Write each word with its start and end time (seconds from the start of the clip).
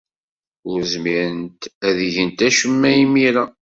Ur 0.71 0.79
zmirent 0.91 1.61
ad 1.87 1.97
gent 2.13 2.45
acemma 2.47 2.89
imir-a. 3.03 3.45